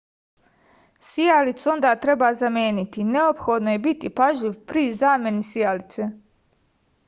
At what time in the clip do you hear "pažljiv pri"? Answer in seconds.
4.21-4.87